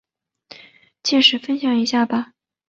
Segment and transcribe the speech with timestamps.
[1.03, 2.31] 届时分享一下吧